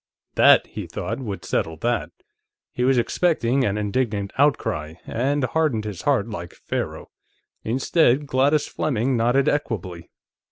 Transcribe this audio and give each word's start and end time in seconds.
That, 0.33 0.65
he 0.65 0.87
thought, 0.87 1.19
would 1.19 1.45
settle 1.45 1.77
that. 1.77 2.09
He 2.71 2.83
was 2.83 2.97
expecting 2.97 3.63
an 3.63 3.77
indignant 3.77 4.33
outcry, 4.35 4.95
and 5.05 5.43
hardened 5.43 5.85
his 5.85 6.01
heart, 6.01 6.27
like 6.27 6.55
Pharaoh. 6.55 7.11
Instead, 7.63 8.25
Gladys 8.25 8.67
Fleming 8.67 9.15
nodded 9.15 9.47
equably. 9.47 10.09